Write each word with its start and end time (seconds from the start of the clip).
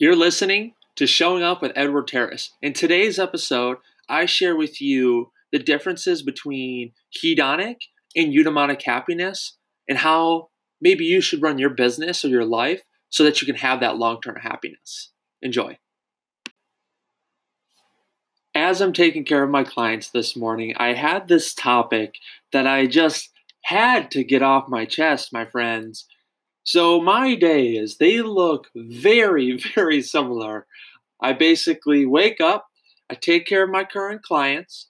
You're 0.00 0.16
listening 0.16 0.72
to 0.96 1.06
Showing 1.06 1.42
Up 1.42 1.60
with 1.60 1.72
Edward 1.76 2.08
Terres. 2.08 2.48
In 2.62 2.72
today's 2.72 3.18
episode, 3.18 3.76
I 4.08 4.24
share 4.24 4.56
with 4.56 4.80
you 4.80 5.30
the 5.52 5.58
differences 5.58 6.22
between 6.22 6.92
hedonic 7.14 7.76
and 8.16 8.32
eudaimonic 8.32 8.80
happiness 8.80 9.58
and 9.86 9.98
how 9.98 10.48
maybe 10.80 11.04
you 11.04 11.20
should 11.20 11.42
run 11.42 11.58
your 11.58 11.68
business 11.68 12.24
or 12.24 12.28
your 12.28 12.46
life 12.46 12.80
so 13.10 13.24
that 13.24 13.42
you 13.42 13.46
can 13.46 13.56
have 13.56 13.80
that 13.80 13.98
long 13.98 14.22
term 14.22 14.36
happiness. 14.36 15.10
Enjoy. 15.42 15.76
As 18.54 18.80
I'm 18.80 18.94
taking 18.94 19.26
care 19.26 19.42
of 19.42 19.50
my 19.50 19.64
clients 19.64 20.08
this 20.08 20.34
morning, 20.34 20.72
I 20.78 20.94
had 20.94 21.28
this 21.28 21.52
topic 21.52 22.14
that 22.54 22.66
I 22.66 22.86
just 22.86 23.28
had 23.64 24.10
to 24.12 24.24
get 24.24 24.40
off 24.40 24.66
my 24.66 24.86
chest, 24.86 25.30
my 25.30 25.44
friends. 25.44 26.06
So 26.62 27.00
my 27.00 27.34
days, 27.34 27.96
they 27.98 28.20
look 28.20 28.68
very, 28.74 29.56
very 29.74 30.02
similar. 30.02 30.66
I 31.20 31.32
basically 31.32 32.06
wake 32.06 32.40
up, 32.40 32.66
I 33.10 33.14
take 33.14 33.46
care 33.46 33.64
of 33.64 33.70
my 33.70 33.84
current 33.84 34.22
clients, 34.22 34.88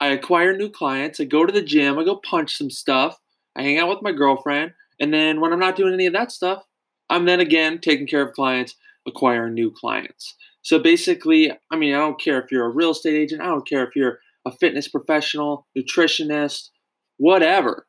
I 0.00 0.08
acquire 0.08 0.56
new 0.56 0.70
clients, 0.70 1.20
I 1.20 1.24
go 1.24 1.46
to 1.46 1.52
the 1.52 1.62
gym, 1.62 1.98
I 1.98 2.04
go 2.04 2.16
punch 2.16 2.56
some 2.56 2.70
stuff, 2.70 3.18
I 3.56 3.62
hang 3.62 3.78
out 3.78 3.88
with 3.88 4.02
my 4.02 4.12
girlfriend, 4.12 4.72
and 4.98 5.14
then 5.14 5.40
when 5.40 5.52
I'm 5.52 5.60
not 5.60 5.76
doing 5.76 5.94
any 5.94 6.06
of 6.06 6.12
that 6.14 6.32
stuff, 6.32 6.64
I'm 7.08 7.26
then 7.26 7.40
again 7.40 7.80
taking 7.80 8.06
care 8.06 8.22
of 8.22 8.34
clients, 8.34 8.74
acquiring 9.06 9.54
new 9.54 9.70
clients. 9.70 10.34
So 10.62 10.78
basically, 10.78 11.52
I 11.70 11.76
mean, 11.76 11.94
I 11.94 11.98
don't 11.98 12.20
care 12.20 12.40
if 12.40 12.50
you're 12.50 12.66
a 12.66 12.74
real 12.74 12.90
estate 12.90 13.14
agent, 13.14 13.42
I 13.42 13.46
don't 13.46 13.68
care 13.68 13.84
if 13.84 13.94
you're 13.94 14.18
a 14.46 14.50
fitness 14.50 14.88
professional, 14.88 15.66
nutritionist, 15.76 16.70
whatever. 17.18 17.86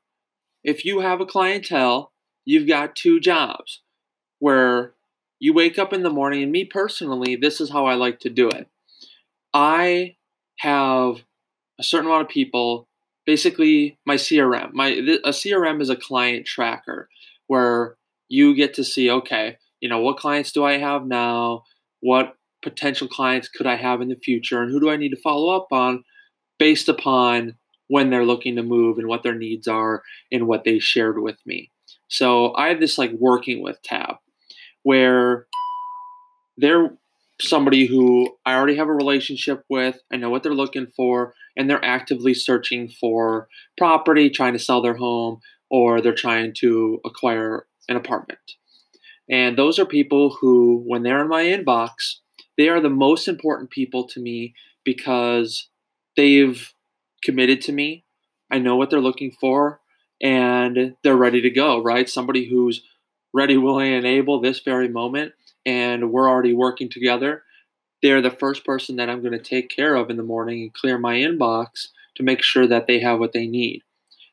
If 0.63 0.85
you 0.85 0.99
have 0.99 1.21
a 1.21 1.25
clientele 1.25 2.11
you've 2.45 2.67
got 2.67 2.95
two 2.95 3.19
jobs 3.19 3.81
where 4.39 4.93
you 5.39 5.53
wake 5.53 5.77
up 5.77 5.91
in 5.91 6.03
the 6.03 6.09
morning, 6.09 6.43
and 6.43 6.51
me 6.51 6.63
personally, 6.63 7.35
this 7.35 7.59
is 7.59 7.71
how 7.71 7.85
I 7.85 7.95
like 7.95 8.19
to 8.21 8.29
do 8.29 8.49
it. 8.49 8.67
I 9.53 10.15
have 10.59 11.23
a 11.79 11.83
certain 11.83 12.07
amount 12.07 12.23
of 12.23 12.29
people, 12.29 12.87
basically 13.25 13.97
my 14.05 14.15
CRM. 14.15 14.73
My 14.73 14.89
a 14.89 15.29
CRM 15.29 15.81
is 15.81 15.89
a 15.89 15.95
client 15.95 16.45
tracker 16.45 17.09
where 17.47 17.97
you 18.29 18.55
get 18.55 18.73
to 18.75 18.83
see, 18.83 19.09
okay, 19.09 19.57
you 19.81 19.89
know, 19.89 19.99
what 19.99 20.17
clients 20.17 20.51
do 20.51 20.63
I 20.63 20.77
have 20.77 21.05
now? 21.05 21.63
What 21.99 22.35
potential 22.63 23.07
clients 23.07 23.49
could 23.49 23.67
I 23.67 23.75
have 23.75 24.01
in 24.01 24.07
the 24.07 24.15
future? 24.15 24.61
And 24.61 24.71
who 24.71 24.79
do 24.79 24.89
I 24.89 24.97
need 24.97 25.09
to 25.09 25.21
follow 25.21 25.55
up 25.55 25.67
on 25.71 26.03
based 26.57 26.87
upon 26.87 27.57
when 27.87 28.09
they're 28.09 28.25
looking 28.25 28.55
to 28.55 28.63
move 28.63 28.97
and 28.97 29.07
what 29.07 29.23
their 29.23 29.35
needs 29.35 29.67
are 29.67 30.03
and 30.31 30.47
what 30.47 30.63
they 30.63 30.79
shared 30.79 31.19
with 31.19 31.37
me. 31.45 31.71
So 32.07 32.55
I 32.55 32.69
have 32.69 32.79
this 32.79 32.97
like 32.97 33.11
working 33.11 33.63
with 33.63 33.81
tab 33.81 34.17
where 34.83 35.47
they're 36.57 36.95
somebody 37.41 37.85
who 37.85 38.37
I 38.45 38.55
already 38.55 38.77
have 38.77 38.87
a 38.87 38.93
relationship 38.93 39.65
with. 39.69 39.99
I 40.11 40.17
know 40.17 40.29
what 40.29 40.43
they're 40.43 40.53
looking 40.53 40.87
for, 40.87 41.33
and 41.57 41.69
they're 41.69 41.83
actively 41.83 42.33
searching 42.33 42.87
for 42.87 43.47
property, 43.77 44.29
trying 44.29 44.53
to 44.53 44.59
sell 44.59 44.81
their 44.81 44.95
home, 44.95 45.41
or 45.69 45.99
they're 45.99 46.13
trying 46.13 46.53
to 46.59 47.01
acquire 47.03 47.65
an 47.89 47.97
apartment. 47.97 48.39
And 49.29 49.57
those 49.57 49.79
are 49.79 49.85
people 49.85 50.37
who, 50.39 50.83
when 50.85 51.03
they're 51.03 51.21
in 51.21 51.27
my 51.27 51.43
inbox, 51.43 52.17
they 52.57 52.69
are 52.69 52.79
the 52.79 52.89
most 52.89 53.27
important 53.27 53.71
people 53.71 54.07
to 54.09 54.21
me 54.21 54.53
because 54.83 55.67
they've 56.15 56.71
committed 57.23 57.59
to 57.61 57.71
me. 57.71 58.05
I 58.51 58.59
know 58.59 58.75
what 58.75 58.91
they're 58.91 59.01
looking 59.01 59.31
for 59.31 59.81
and 60.21 60.95
they're 61.03 61.15
ready 61.15 61.41
to 61.41 61.49
go, 61.49 61.81
right? 61.81 62.09
Somebody 62.09 62.49
who's 62.49 62.83
ready, 63.33 63.57
willing, 63.57 63.93
and 63.93 64.05
able 64.05 64.39
this 64.39 64.59
very 64.59 64.87
moment, 64.87 65.33
and 65.65 66.11
we're 66.11 66.29
already 66.29 66.53
working 66.53 66.89
together. 66.89 67.43
They're 68.01 68.21
the 68.21 68.31
first 68.31 68.63
person 68.63 68.95
that 68.97 69.09
I'm 69.09 69.21
going 69.21 69.33
to 69.33 69.39
take 69.39 69.69
care 69.69 69.95
of 69.95 70.09
in 70.09 70.17
the 70.17 70.23
morning 70.23 70.61
and 70.61 70.73
clear 70.73 70.97
my 70.97 71.15
inbox 71.15 71.87
to 72.15 72.23
make 72.23 72.43
sure 72.43 72.67
that 72.67 72.87
they 72.87 72.99
have 72.99 73.19
what 73.19 73.33
they 73.33 73.47
need. 73.47 73.81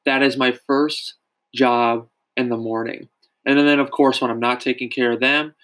That 0.05 0.23
is 0.23 0.37
my 0.37 0.57
first 0.67 1.15
job 1.55 2.09
in 2.37 2.49
the 2.49 2.57
morning. 2.57 3.09
And 3.45 3.59
then, 3.59 3.81
of 3.81 3.91
course, 3.91 4.21
when 4.21 4.31
I'm 4.31 4.41
not 4.41 4.61
taking 4.61 4.89
care 4.89 5.13
of 5.13 5.21
them, 5.21 5.55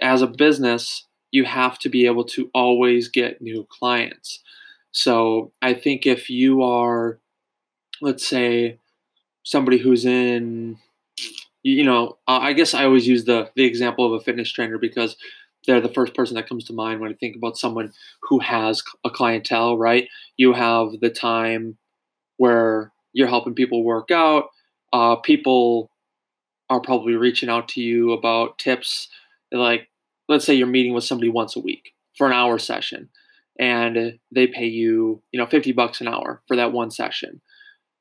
as 0.00 0.22
a 0.22 0.26
business, 0.26 1.06
you 1.30 1.44
have 1.44 1.78
to 1.80 1.88
be 1.88 2.06
able 2.06 2.24
to 2.24 2.50
always 2.54 3.08
get 3.08 3.42
new 3.42 3.66
clients. 3.68 4.42
So 4.92 5.52
I 5.60 5.74
think 5.74 6.06
if 6.06 6.30
you 6.30 6.62
are, 6.62 7.18
let's 8.00 8.26
say, 8.26 8.78
somebody 9.46 9.78
who's 9.78 10.04
in 10.04 10.76
you 11.62 11.84
know 11.84 12.18
i 12.26 12.52
guess 12.52 12.74
i 12.74 12.84
always 12.84 13.06
use 13.06 13.24
the 13.24 13.48
the 13.56 13.64
example 13.64 14.04
of 14.04 14.20
a 14.20 14.24
fitness 14.24 14.52
trainer 14.52 14.76
because 14.76 15.16
they're 15.66 15.80
the 15.80 15.88
first 15.88 16.14
person 16.14 16.34
that 16.34 16.48
comes 16.48 16.64
to 16.64 16.72
mind 16.72 17.00
when 17.00 17.10
i 17.10 17.14
think 17.14 17.36
about 17.36 17.56
someone 17.56 17.92
who 18.22 18.40
has 18.40 18.82
a 19.04 19.10
clientele 19.10 19.78
right? 19.78 20.08
You 20.36 20.52
have 20.52 21.00
the 21.00 21.10
time 21.10 21.78
where 22.36 22.92
you're 23.12 23.28
helping 23.28 23.54
people 23.54 23.84
work 23.84 24.10
out 24.10 24.50
uh, 24.92 25.16
people 25.16 25.90
are 26.68 26.80
probably 26.80 27.14
reaching 27.14 27.48
out 27.48 27.68
to 27.68 27.80
you 27.80 28.12
about 28.12 28.58
tips 28.58 29.08
like 29.52 29.88
let's 30.28 30.44
say 30.44 30.54
you're 30.54 30.66
meeting 30.66 30.92
with 30.92 31.04
somebody 31.04 31.30
once 31.30 31.54
a 31.56 31.60
week 31.60 31.92
for 32.16 32.26
an 32.26 32.32
hour 32.32 32.58
session 32.58 33.08
and 33.58 34.18
they 34.32 34.46
pay 34.46 34.66
you 34.66 35.22
you 35.32 35.38
know 35.38 35.46
50 35.46 35.72
bucks 35.72 36.00
an 36.00 36.08
hour 36.08 36.42
for 36.46 36.56
that 36.56 36.72
one 36.72 36.90
session. 36.90 37.40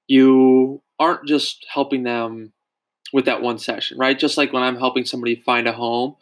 You 0.07 0.81
aren't 0.99 1.27
just 1.27 1.65
helping 1.71 2.03
them 2.03 2.53
with 3.13 3.25
that 3.25 3.41
one 3.41 3.57
session, 3.57 3.97
right? 3.97 4.17
Just 4.17 4.37
like 4.37 4.53
when 4.53 4.63
I'm 4.63 4.77
helping 4.77 5.05
somebody 5.05 5.35
find 5.35 5.67
a 5.67 5.73
home, 5.73 6.15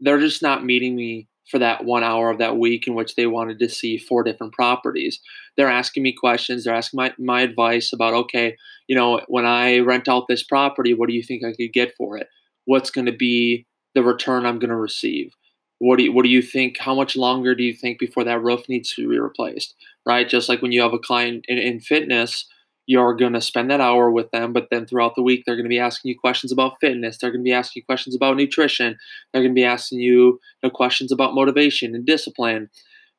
they're 0.00 0.20
just 0.20 0.42
not 0.42 0.64
meeting 0.64 0.94
me 0.94 1.28
for 1.50 1.58
that 1.58 1.84
one 1.84 2.04
hour 2.04 2.30
of 2.30 2.38
that 2.38 2.56
week 2.56 2.86
in 2.86 2.94
which 2.94 3.16
they 3.16 3.26
wanted 3.26 3.58
to 3.58 3.68
see 3.68 3.98
four 3.98 4.22
different 4.22 4.52
properties. 4.52 5.20
They're 5.56 5.70
asking 5.70 6.02
me 6.02 6.12
questions, 6.12 6.64
they're 6.64 6.74
asking 6.74 6.98
my, 6.98 7.12
my 7.18 7.40
advice 7.40 7.92
about, 7.92 8.14
okay, 8.14 8.56
you 8.86 8.94
know, 8.94 9.20
when 9.26 9.46
I 9.46 9.80
rent 9.80 10.08
out 10.08 10.28
this 10.28 10.44
property, 10.44 10.94
what 10.94 11.08
do 11.08 11.14
you 11.14 11.22
think 11.22 11.42
I 11.44 11.52
could 11.52 11.72
get 11.72 11.94
for 11.96 12.16
it? 12.16 12.28
What's 12.66 12.90
going 12.90 13.06
to 13.06 13.12
be 13.12 13.66
the 13.94 14.02
return 14.02 14.46
I'm 14.46 14.60
going 14.60 14.70
to 14.70 14.76
receive? 14.76 15.34
What 15.78 15.96
do 15.96 16.04
you, 16.04 16.12
what 16.12 16.22
do 16.22 16.28
you 16.28 16.42
think? 16.42 16.78
How 16.78 16.94
much 16.94 17.16
longer 17.16 17.54
do 17.54 17.64
you 17.64 17.74
think 17.74 17.98
before 17.98 18.22
that 18.24 18.42
roof 18.42 18.68
needs 18.68 18.94
to 18.94 19.08
be 19.08 19.18
replaced? 19.18 19.74
Right? 20.06 20.28
Just 20.28 20.48
like 20.48 20.62
when 20.62 20.72
you 20.72 20.82
have 20.82 20.92
a 20.92 20.98
client 20.98 21.46
in, 21.48 21.58
in 21.58 21.80
fitness, 21.80 22.46
you're 22.90 23.14
going 23.14 23.34
to 23.34 23.40
spend 23.40 23.70
that 23.70 23.80
hour 23.80 24.10
with 24.10 24.32
them, 24.32 24.52
but 24.52 24.66
then 24.68 24.84
throughout 24.84 25.14
the 25.14 25.22
week, 25.22 25.44
they're 25.46 25.54
going 25.54 25.64
to 25.64 25.68
be 25.68 25.78
asking 25.78 26.08
you 26.08 26.18
questions 26.18 26.50
about 26.50 26.80
fitness. 26.80 27.18
They're 27.18 27.30
going 27.30 27.44
to 27.44 27.48
be 27.48 27.52
asking 27.52 27.82
you 27.82 27.84
questions 27.84 28.16
about 28.16 28.36
nutrition. 28.36 28.98
They're 29.32 29.42
going 29.42 29.54
to 29.54 29.60
be 29.60 29.64
asking 29.64 30.00
you, 30.00 30.10
you 30.12 30.40
know, 30.64 30.70
questions 30.70 31.12
about 31.12 31.32
motivation 31.32 31.94
and 31.94 32.04
discipline. 32.04 32.68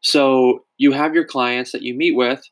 So 0.01 0.65
you 0.77 0.91
have 0.91 1.15
your 1.15 1.23
clients 1.23 1.71
that 1.71 1.83
you 1.83 1.93
meet 1.93 2.17
with, 2.17 2.43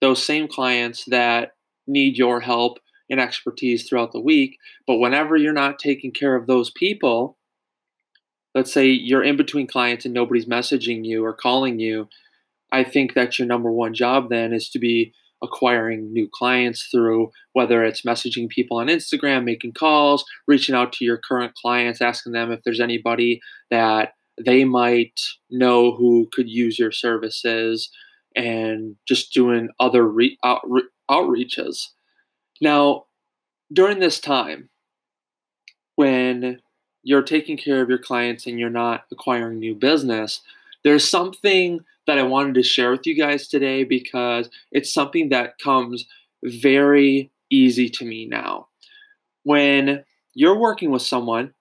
those 0.00 0.24
same 0.24 0.46
clients 0.46 1.04
that 1.06 1.56
need 1.88 2.16
your 2.16 2.38
help 2.38 2.78
and 3.10 3.18
expertise 3.18 3.88
throughout 3.88 4.12
the 4.12 4.20
week. 4.20 4.56
But 4.86 4.98
whenever 4.98 5.36
you're 5.36 5.52
not 5.52 5.80
taking 5.80 6.12
care 6.12 6.36
of 6.36 6.46
those 6.46 6.70
people, 6.70 7.36
let's 8.54 8.72
say 8.72 8.86
you're 8.86 9.24
in 9.24 9.36
between 9.36 9.66
clients 9.66 10.04
and 10.04 10.14
nobody's 10.14 10.46
messaging 10.46 11.04
you 11.04 11.24
or 11.24 11.34
calling 11.34 11.80
you, 11.80 12.08
I 12.70 12.84
think 12.84 13.14
that 13.14 13.40
your 13.40 13.48
number 13.48 13.72
one 13.72 13.92
job 13.92 14.28
then 14.28 14.52
is 14.52 14.68
to 14.70 14.78
be 14.78 15.12
acquiring 15.44 16.12
new 16.12 16.28
clients 16.32 16.88
through 16.90 17.30
whether 17.52 17.84
it's 17.84 18.02
messaging 18.02 18.48
people 18.48 18.78
on 18.78 18.88
Instagram, 18.88 19.44
making 19.44 19.74
calls, 19.74 20.24
reaching 20.48 20.74
out 20.74 20.92
to 20.94 21.04
your 21.04 21.18
current 21.18 21.54
clients, 21.54 22.00
asking 22.00 22.32
them 22.32 22.50
if 22.50 22.62
there's 22.64 22.80
anybody 22.80 23.40
that 23.70 24.14
they 24.42 24.64
might 24.64 25.20
know 25.50 25.94
who 25.94 26.28
could 26.32 26.48
use 26.48 26.78
your 26.78 26.90
services, 26.90 27.90
and 28.34 28.96
just 29.06 29.32
doing 29.32 29.68
other 29.78 30.08
re- 30.08 30.38
out- 30.44 30.66
outreaches. 31.08 31.90
Now, 32.60 33.04
during 33.72 34.00
this 34.00 34.18
time, 34.18 34.70
when 35.96 36.60
you're 37.02 37.22
taking 37.22 37.56
care 37.56 37.82
of 37.82 37.88
your 37.88 37.98
clients 37.98 38.46
and 38.46 38.58
you're 38.58 38.70
not 38.70 39.04
acquiring 39.12 39.58
new 39.58 39.74
business, 39.74 40.40
there's 40.82 41.08
something 41.08 41.80
that 42.06 42.18
I 42.18 42.22
wanted 42.22 42.54
to 42.54 42.62
share 42.62 42.90
with 42.90 43.06
you 43.06 43.14
guys 43.14 43.48
today 43.48 43.84
because 43.84 44.50
it's 44.70 44.92
something 44.92 45.30
that 45.30 45.58
comes 45.58 46.06
very 46.42 47.30
easy 47.50 47.88
to 47.88 48.04
me 48.04 48.26
now. 48.26 48.68
When 49.42 50.04
you're 50.34 50.58
working 50.58 50.90
with 50.90 51.02
someone, 51.02 51.54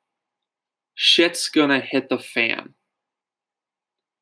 shit's 0.96 1.50
gonna 1.50 1.80
hit 1.80 2.10
the 2.10 2.20
fan. 2.20 2.74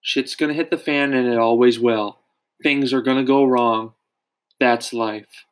Shit's 0.01 0.35
gonna 0.35 0.53
hit 0.53 0.69
the 0.69 0.77
fan 0.77 1.13
and 1.13 1.27
it 1.27 1.37
always 1.37 1.79
will. 1.79 2.19
Things 2.63 2.93
are 2.93 3.01
gonna 3.01 3.23
go 3.23 3.43
wrong. 3.43 3.93
That's 4.59 4.93
life. 4.93 5.45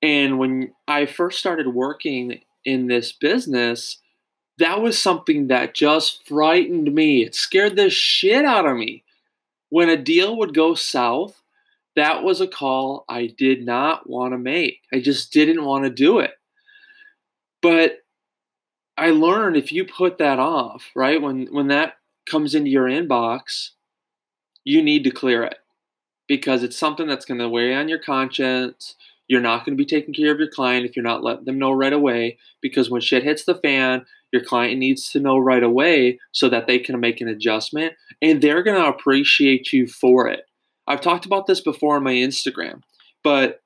And 0.00 0.38
when 0.38 0.72
I 0.88 1.06
first 1.06 1.38
started 1.38 1.68
working 1.68 2.40
in 2.64 2.86
this 2.86 3.12
business, 3.12 3.98
that 4.58 4.80
was 4.80 4.98
something 4.98 5.48
that 5.48 5.74
just 5.74 6.26
frightened 6.26 6.94
me. 6.94 7.22
It 7.22 7.34
scared 7.34 7.76
the 7.76 7.90
shit 7.90 8.44
out 8.44 8.66
of 8.66 8.76
me 8.76 9.04
when 9.72 9.88
a 9.88 9.96
deal 9.96 10.36
would 10.36 10.52
go 10.52 10.74
south, 10.74 11.40
that 11.96 12.22
was 12.22 12.42
a 12.42 12.46
call 12.46 13.06
I 13.08 13.28
did 13.38 13.64
not 13.64 14.06
want 14.06 14.34
to 14.34 14.38
make. 14.38 14.80
I 14.92 15.00
just 15.00 15.32
didn't 15.32 15.64
want 15.64 15.84
to 15.84 15.90
do 15.90 16.18
it. 16.18 16.32
But 17.62 18.00
I 18.98 19.12
learned 19.12 19.56
if 19.56 19.72
you 19.72 19.86
put 19.86 20.18
that 20.18 20.38
off, 20.38 20.90
right? 20.94 21.22
When 21.22 21.46
when 21.46 21.68
that 21.68 21.94
comes 22.30 22.54
into 22.54 22.68
your 22.68 22.84
inbox, 22.84 23.70
you 24.62 24.82
need 24.82 25.04
to 25.04 25.10
clear 25.10 25.42
it 25.42 25.56
because 26.28 26.62
it's 26.62 26.76
something 26.76 27.06
that's 27.06 27.24
going 27.24 27.40
to 27.40 27.48
weigh 27.48 27.74
on 27.74 27.88
your 27.88 27.98
conscience. 27.98 28.94
You're 29.26 29.40
not 29.40 29.64
going 29.64 29.74
to 29.74 29.82
be 29.82 29.88
taking 29.88 30.12
care 30.12 30.32
of 30.32 30.38
your 30.38 30.50
client 30.50 30.84
if 30.84 30.96
you're 30.96 31.02
not 31.02 31.24
letting 31.24 31.46
them 31.46 31.58
know 31.58 31.72
right 31.72 31.94
away 31.94 32.36
because 32.60 32.90
when 32.90 33.00
shit 33.00 33.22
hits 33.22 33.46
the 33.46 33.54
fan, 33.54 34.04
your 34.32 34.42
client 34.42 34.78
needs 34.78 35.10
to 35.10 35.20
know 35.20 35.38
right 35.38 35.62
away 35.62 36.18
so 36.32 36.48
that 36.48 36.66
they 36.66 36.78
can 36.78 36.98
make 37.00 37.20
an 37.20 37.28
adjustment 37.28 37.94
and 38.20 38.40
they're 38.40 38.62
going 38.62 38.80
to 38.80 38.88
appreciate 38.88 39.72
you 39.72 39.86
for 39.86 40.26
it. 40.28 40.44
I've 40.86 41.00
talked 41.00 41.26
about 41.26 41.46
this 41.46 41.60
before 41.60 41.96
on 41.96 42.02
my 42.02 42.14
Instagram, 42.14 42.82
but 43.22 43.60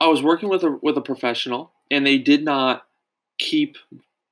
I 0.00 0.06
was 0.06 0.22
working 0.22 0.48
with 0.48 0.62
a 0.62 0.78
with 0.82 0.96
a 0.96 1.02
professional 1.02 1.72
and 1.90 2.06
they 2.06 2.18
did 2.18 2.44
not 2.44 2.82
keep 3.38 3.76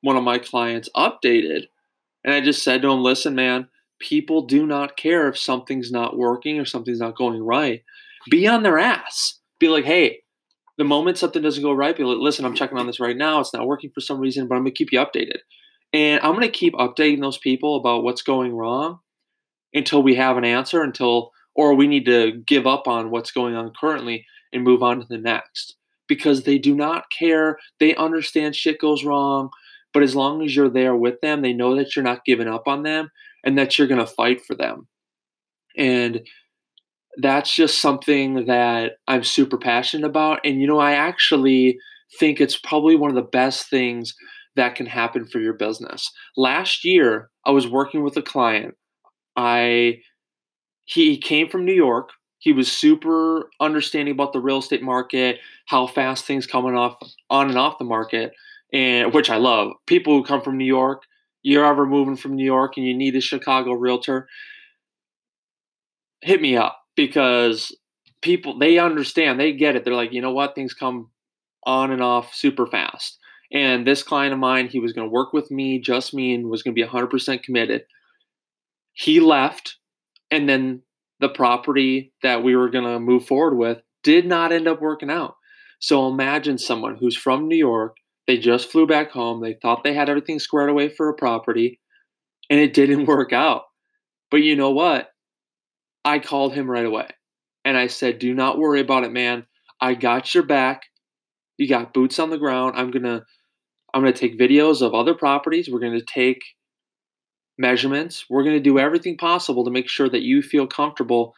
one 0.03 0.17
of 0.17 0.23
my 0.23 0.39
clients 0.39 0.89
updated. 0.97 1.67
And 2.25 2.35
I 2.35 2.41
just 2.41 2.63
said 2.63 2.83
to 2.83 2.91
him, 2.91 3.03
"Listen, 3.03 3.35
man, 3.35 3.69
people 3.99 4.43
do 4.43 4.67
not 4.67 4.97
care 4.97 5.29
if 5.29 5.39
something's 5.39 5.91
not 5.91 6.17
working 6.17 6.59
or 6.59 6.65
something's 6.65 7.01
not 7.01 7.17
going 7.17 7.43
right. 7.43 7.83
Be 8.31 8.47
on 8.47 8.63
their 8.63 8.79
ass. 8.79 9.41
Be 9.59 9.69
like, 9.69 9.85
hey, 9.85 10.21
the 10.79 10.85
moment 10.85 11.19
something 11.19 11.43
doesn't 11.43 11.63
go 11.63 11.73
right, 11.73 11.97
be 11.97 12.05
like, 12.05 12.19
listen, 12.19 12.45
I'm 12.45 12.55
checking 12.55 12.79
on 12.79 12.87
this 12.87 13.01
right 13.01 13.17
now. 13.17 13.41
It's 13.41 13.55
not 13.55 13.67
working 13.67 13.91
for 13.91 14.01
some 14.01 14.21
reason, 14.21 14.47
but 14.47 14.57
I'm 14.57 14.63
gonna 14.63 14.73
keep 14.73 14.93
you 14.93 14.99
updated. 14.99 15.39
And 15.93 16.21
I'm 16.23 16.35
gonna 16.35 16.49
keep 16.49 16.75
updating 16.75 17.21
those 17.21 17.39
people 17.39 17.77
about 17.77 18.03
what's 18.03 18.23
going 18.23 18.55
wrong 18.55 19.01
until 19.73 20.03
we 20.03 20.15
have 20.17 20.37
an 20.37 20.45
answer, 20.45 20.83
until 20.83 21.33
or 21.55 21.75
we 21.75 21.87
need 21.87 22.05
to 22.05 22.43
give 22.47 22.67
up 22.67 22.87
on 22.87 23.11
what's 23.11 23.31
going 23.31 23.55
on 23.55 23.73
currently 23.79 24.27
and 24.53 24.63
move 24.63 24.83
on 24.83 25.01
to 25.01 25.07
the 25.09 25.19
next. 25.19 25.77
Because 26.09 26.45
they 26.45 26.59
do 26.59 26.75
not 26.75 27.11
care. 27.11 27.59
They 27.81 27.95
understand 27.97 28.55
shit 28.55 28.79
goes 28.79 29.05
wrong. 29.05 29.51
But 29.93 30.03
as 30.03 30.15
long 30.15 30.43
as 30.45 30.55
you're 30.55 30.69
there 30.69 30.95
with 30.95 31.21
them, 31.23 31.41
they 31.41 31.55
know 31.55 31.75
that 31.77 31.97
you're 31.97 32.05
not 32.05 32.25
giving 32.27 32.49
up 32.49 32.69
on 32.69 32.83
them 32.83 33.11
and 33.45 33.59
that 33.59 33.79
you're 33.79 33.89
going 33.89 34.05
to 34.05 34.07
fight 34.07 34.45
for 34.45 34.55
them. 34.55 34.87
And 35.77 36.21
that's 37.19 37.55
just 37.55 37.81
something 37.81 38.47
that 38.47 38.93
I'm 39.09 39.25
super 39.25 39.57
passionate 39.57 40.07
about. 40.07 40.41
And, 40.45 40.61
you 40.61 40.67
know, 40.67 40.79
I 40.79 40.93
actually 40.93 41.79
think 42.19 42.41
it's 42.41 42.57
probably 42.59 42.97
one 42.97 43.11
of 43.11 43.17
the 43.17 43.23
best 43.23 43.69
things 43.69 44.15
that 44.57 44.75
can 44.75 44.87
happen 44.87 45.25
for 45.25 45.39
your 45.39 45.55
business. 45.55 46.11
Last 46.37 46.85
year, 46.85 47.31
I 47.45 47.51
was 47.51 47.69
working 47.69 48.03
with 48.03 48.17
a 48.17 48.23
client. 48.23 48.75
I 49.37 49.99
he 50.85 51.19
came 51.19 51.49
from 51.49 51.65
New 51.65 51.75
York. 51.75 52.11
He 52.39 52.53
was 52.53 52.71
super 52.71 53.51
understanding 53.61 54.13
about 54.13 54.33
the 54.33 54.41
real 54.41 54.59
estate 54.59 54.83
market, 54.83 55.39
how 55.67 55.87
fast 55.87 56.25
things 56.25 56.47
coming 56.47 56.77
off 56.77 56.97
on 57.29 57.49
and 57.49 57.59
off 57.59 57.79
the 57.79 57.85
market, 57.85 58.33
and 58.73 59.13
which 59.13 59.29
I 59.29 59.37
love. 59.37 59.73
People 59.87 60.17
who 60.17 60.25
come 60.25 60.41
from 60.41 60.57
New 60.57 60.65
York, 60.65 61.03
you're 61.43 61.67
ever 61.67 61.87
moving 61.87 62.17
from 62.17 62.37
New 62.37 62.45
York 62.45 62.77
and 62.77 62.87
you 62.87 62.97
need 62.97 63.17
a 63.17 63.21
Chicago 63.21 63.73
realtor, 63.73 64.29
hit 66.23 66.41
me 66.41 66.57
up 66.57 66.79
because 66.97 67.77
people 68.23 68.59
they 68.59 68.79
understand, 68.79 69.39
they 69.39 69.53
get 69.53 69.77
it. 69.77 69.85
They're 69.85 69.95
like, 69.95 70.13
you 70.13 70.23
know 70.23 70.33
what, 70.33 70.55
things 70.55 70.75
come 70.75 71.11
on 71.65 71.91
and 71.91 72.03
off 72.03 72.35
super 72.35 72.67
fast. 72.67 73.19
And 73.53 73.87
this 73.87 74.03
client 74.03 74.33
of 74.33 74.41
mine, 74.41 74.69
he 74.69 74.81
was 74.81 74.93
going 74.93 75.07
to 75.07 75.13
work 75.13 75.33
with 75.33 75.51
me, 75.51 75.79
just 75.81 76.13
me, 76.13 76.35
and 76.35 76.49
was 76.49 76.63
going 76.63 76.75
to 76.75 76.83
be 76.83 76.87
100% 76.87 77.43
committed. 77.43 77.83
He 78.93 79.21
left, 79.21 79.77
and 80.31 80.49
then 80.49 80.83
the 81.21 81.29
property 81.29 82.13
that 82.23 82.43
we 82.43 82.57
were 82.57 82.71
going 82.71 82.85
to 82.85 82.99
move 82.99 83.27
forward 83.27 83.57
with 83.57 83.79
did 84.03 84.27
not 84.27 84.53
end 84.53 84.67
up 84.67 84.81
working 84.81 85.11
out. 85.11 85.37
So 85.79 86.09
imagine 86.09 86.59
someone 86.59 86.97
who's 86.97 87.17
from 87.17 87.47
New 87.47 87.57
York, 87.57 87.97
they 88.27 88.39
just 88.39 88.71
flew 88.71 88.87
back 88.87 89.11
home. 89.11 89.41
They 89.41 89.55
thought 89.55 89.85
they 89.85 89.95
had 89.95 90.09
everything 90.09 90.39
squared 90.39 90.71
away 90.71 90.89
for 90.89 91.09
a 91.09 91.15
property, 91.15 91.81
and 92.51 92.59
it 92.59 92.75
didn't 92.75 93.07
work 93.07 93.33
out. 93.33 93.63
But 94.31 94.39
you 94.39 94.57
know 94.57 94.71
what? 94.71 95.11
I 96.07 96.21
called 96.21 96.55
him 96.55 96.71
right 96.71 96.87
away. 96.87 97.09
And 97.65 97.77
I 97.77 97.89
said, 97.89 98.21
Do 98.21 98.33
not 98.33 98.59
worry 98.59 98.81
about 98.81 99.03
it, 99.03 99.13
man. 99.13 99.45
I 99.81 99.95
got 99.95 100.33
your 100.35 100.45
back. 100.45 100.83
You 101.59 101.69
got 101.69 101.93
boots 101.93 102.21
on 102.21 102.31
the 102.31 102.39
ground. 102.39 102.75
I'm 102.77 102.93
gonna 102.93 103.25
I'm 103.93 104.03
gonna 104.03 104.13
take 104.13 104.39
videos 104.39 104.83
of 104.83 104.95
other 104.95 105.15
properties. 105.15 105.69
We're 105.69 105.81
gonna 105.81 106.01
take 106.01 106.41
measurements. 107.59 108.27
We're 108.31 108.45
gonna 108.45 108.61
do 108.61 108.79
everything 108.79 109.17
possible 109.17 109.65
to 109.65 109.71
make 109.71 109.89
sure 109.89 110.09
that 110.09 110.23
you 110.23 110.43
feel 110.43 110.67
comfortable 110.69 111.35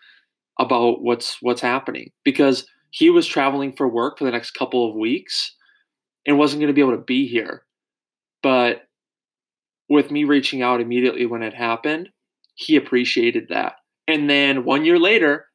about 0.61 1.03
what's 1.03 1.41
what's 1.41 1.63
happening. 1.63 2.11
Because 2.23 2.67
he 2.91 3.09
was 3.09 3.27
traveling 3.27 3.73
for 3.75 3.89
work 3.89 4.19
for 4.19 4.25
the 4.25 4.33
next 4.33 4.51
couple 4.51 4.89
of 4.89 4.97
weeks 4.97 5.55
and 6.27 6.39
wasn't 6.39 6.61
to 6.61 6.73
be 6.75 6.83
able 6.83 6.97
to 6.97 6.99
be 6.99 7.27
here. 7.27 7.63
But 8.43 8.83
with 9.89 10.11
me 10.11 10.25
reaching 10.25 10.61
out 10.61 10.83
immediately 10.83 11.25
when 11.25 11.43
it 11.43 11.55
happened, 11.55 12.11
he 12.55 12.77
appreciated 12.77 13.47
that. 13.49 13.77
And 14.09 14.29
then 14.29 14.65
one 14.65 14.85
year 14.85 14.99
later, 14.99 15.47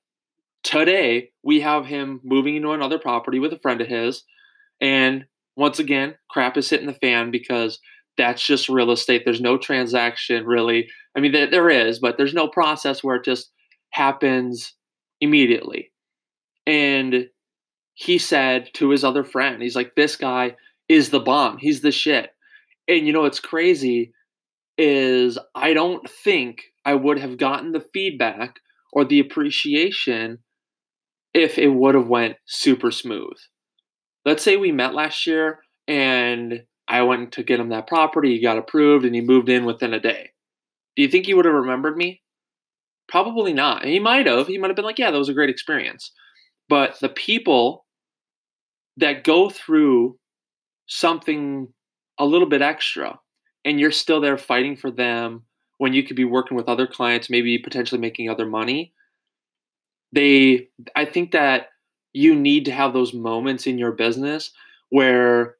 today, 0.63 1.31
we 1.43 1.59
have 1.61 1.85
him 1.85 2.21
moving 2.23 2.55
into 2.55 2.71
another 2.71 2.99
property 2.99 3.39
with 3.39 3.51
a 3.51 3.59
friend 3.59 3.81
of 3.81 3.87
his. 3.87 4.23
And 4.79 5.25
once 5.57 5.79
again, 5.79 6.15
crap 6.29 6.55
is 6.55 6.69
hitting 6.69 6.87
the 6.87 6.93
fan 6.93 7.31
because 7.31 7.79
that's 8.15 8.45
just 8.45 8.69
real 8.69 8.91
estate. 8.91 9.23
There's 9.25 9.41
no 9.41 9.57
transaction 9.57 10.45
really. 10.45 10.87
I 11.17 11.19
mean, 11.19 11.31
there 11.31 11.69
is, 11.69 11.99
but 11.99 12.17
there's 12.17 12.33
no 12.33 12.47
process 12.47 13.03
where 13.03 13.15
it 13.15 13.25
just 13.25 13.51
happens 13.89 14.73
immediately. 15.19 15.91
And 16.65 17.29
he 17.95 18.17
said 18.17 18.69
to 18.75 18.89
his 18.89 19.03
other 19.03 19.23
friend, 19.23 19.61
he's 19.61 19.75
like, 19.75 19.95
this 19.95 20.15
guy 20.15 20.55
is 20.89 21.09
the 21.09 21.19
bomb. 21.19 21.57
He's 21.57 21.81
the 21.81 21.91
shit. 21.91 22.31
And 22.87 23.05
you 23.07 23.13
know 23.13 23.21
what's 23.21 23.39
crazy 23.39 24.13
is 24.77 25.37
I 25.55 25.73
don't 25.73 26.07
think 26.09 26.72
I 26.85 26.95
would 26.95 27.19
have 27.19 27.37
gotten 27.37 27.71
the 27.71 27.85
feedback 27.93 28.59
or 28.91 29.05
the 29.05 29.19
appreciation 29.19 30.39
if 31.33 31.57
it 31.57 31.69
would 31.69 31.95
have 31.95 32.07
went 32.07 32.35
super 32.45 32.91
smooth. 32.91 33.37
Let's 34.25 34.43
say 34.43 34.57
we 34.57 34.71
met 34.71 34.93
last 34.93 35.25
year 35.25 35.59
and 35.87 36.63
I 36.87 37.01
went 37.01 37.33
to 37.33 37.43
get 37.43 37.59
him 37.59 37.69
that 37.69 37.87
property, 37.87 38.35
he 38.35 38.41
got 38.41 38.57
approved 38.57 39.05
and 39.05 39.15
he 39.15 39.21
moved 39.21 39.49
in 39.49 39.65
within 39.65 39.93
a 39.93 39.99
day. 39.99 40.29
Do 40.95 41.01
you 41.01 41.09
think 41.09 41.25
he 41.25 41.33
would 41.33 41.45
have 41.45 41.53
remembered 41.53 41.97
me? 41.97 42.21
Probably 43.07 43.53
not. 43.53 43.85
He 43.85 43.99
might 43.99 44.27
have. 44.27 44.47
He 44.47 44.57
might 44.57 44.67
have 44.67 44.75
been 44.75 44.85
like, 44.85 44.99
yeah, 44.99 45.11
that 45.11 45.17
was 45.17 45.29
a 45.29 45.33
great 45.33 45.49
experience. 45.49 46.11
But 46.69 46.99
the 46.99 47.09
people 47.09 47.85
that 48.97 49.23
go 49.23 49.49
through 49.49 50.17
something 50.87 51.67
a 52.19 52.25
little 52.25 52.47
bit 52.47 52.61
extra 52.61 53.19
and 53.65 53.79
you're 53.79 53.91
still 53.91 54.21
there 54.21 54.37
fighting 54.37 54.75
for 54.75 54.91
them 54.91 55.43
when 55.83 55.91
you 55.91 56.01
could 56.01 56.15
be 56.15 56.23
working 56.23 56.55
with 56.55 56.69
other 56.69 56.87
clients, 56.87 57.29
maybe 57.29 57.57
potentially 57.57 57.99
making 57.99 58.29
other 58.29 58.45
money, 58.45 58.93
they, 60.13 60.69
I 60.95 61.03
think 61.03 61.31
that 61.31 61.67
you 62.13 62.35
need 62.35 62.63
to 62.63 62.71
have 62.71 62.93
those 62.93 63.13
moments 63.13 63.67
in 63.67 63.77
your 63.77 63.91
business 63.91 64.51
where 64.91 65.57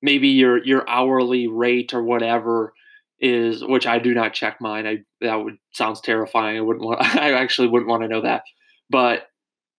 maybe 0.00 0.28
your 0.28 0.64
your 0.64 0.88
hourly 0.88 1.48
rate 1.48 1.92
or 1.92 2.02
whatever 2.02 2.72
is 3.20 3.62
which 3.62 3.86
I 3.86 3.98
do 3.98 4.14
not 4.14 4.32
check 4.32 4.56
mine. 4.58 4.86
I 4.86 4.98
that 5.20 5.34
would 5.34 5.58
sounds 5.74 6.00
terrifying. 6.00 6.56
I 6.56 6.62
wouldn't 6.62 6.86
want 6.86 7.02
I 7.16 7.32
actually 7.32 7.68
wouldn't 7.68 7.90
want 7.90 8.04
to 8.04 8.08
know 8.08 8.22
that. 8.22 8.44
But 8.88 9.26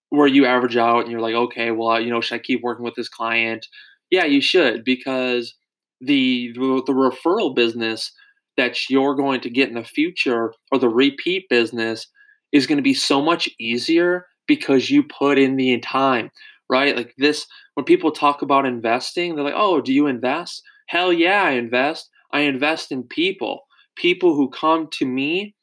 where 0.10 0.28
you 0.28 0.46
average 0.46 0.78
out 0.78 1.02
and 1.02 1.12
you're 1.12 1.20
like, 1.20 1.34
okay, 1.34 1.72
well, 1.72 2.00
you 2.00 2.12
know, 2.12 2.22
should 2.22 2.36
I 2.36 2.40
keep 2.40 2.62
working 2.62 2.86
with 2.86 2.94
this 2.94 3.10
client? 3.10 3.66
Yeah, 4.12 4.26
you 4.26 4.40
should 4.40 4.84
because 4.84 5.56
the 6.00 6.52
the 6.54 6.94
referral 6.94 7.56
business 7.56 8.12
that 8.60 8.90
you're 8.90 9.16
going 9.16 9.40
to 9.42 9.50
get 9.50 9.70
in 9.70 9.76
the 9.76 9.84
future 9.84 10.54
or 10.72 10.78
the 10.78 10.90
repeat 10.90 11.48
business 11.50 12.08
is 12.52 12.68
going 12.68 12.78
to 12.78 12.84
be 12.84 12.94
so 12.94 13.22
much 13.22 13.50
easier 13.60 14.26
because 14.48 14.90
you 14.90 15.04
put 15.04 15.40
in 15.40 15.56
the 15.56 15.80
time, 15.80 16.30
right? 16.70 16.96
Like 16.96 17.14
this 17.18 17.48
when 17.76 17.86
people 17.86 18.12
talk 18.12 18.42
about 18.42 18.66
investing, 18.66 19.36
they're 19.36 19.46
like, 19.46 19.54
"Oh, 19.56 19.80
do 19.80 19.94
you 19.94 20.08
invest?" 20.08 20.62
Hell 20.88 21.14
yeah, 21.14 21.44
I 21.44 21.52
invest. 21.52 22.10
I 22.34 22.42
invest 22.42 22.92
in 22.92 23.04
people. 23.04 23.62
People 23.96 24.36
who 24.36 24.50
come 24.50 24.90
to 24.94 25.06
me. 25.06 25.56